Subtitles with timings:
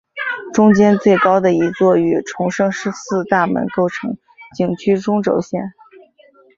[0.51, 4.17] 中间最高的一座与崇圣寺大门构成
[4.55, 5.75] 景区中轴线。